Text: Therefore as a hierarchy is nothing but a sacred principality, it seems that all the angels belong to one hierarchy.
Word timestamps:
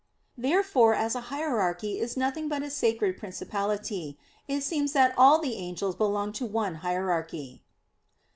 Therefore 0.35 0.95
as 0.95 1.13
a 1.13 1.21
hierarchy 1.29 1.99
is 1.99 2.17
nothing 2.17 2.47
but 2.49 2.63
a 2.63 2.71
sacred 2.71 3.19
principality, 3.19 4.17
it 4.47 4.61
seems 4.63 4.93
that 4.93 5.13
all 5.15 5.37
the 5.39 5.53
angels 5.53 5.95
belong 5.95 6.33
to 6.33 6.45
one 6.47 6.73
hierarchy. 6.81 7.61